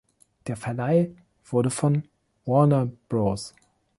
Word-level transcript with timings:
Der 0.47 0.55
Verleih 0.57 1.11
wurde 1.45 1.69
von 1.69 2.01
Warner 2.45 2.89
Bros. 3.07 3.53